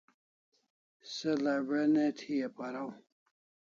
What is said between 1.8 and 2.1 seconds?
ne